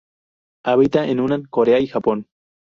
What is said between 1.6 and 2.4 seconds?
y Japón.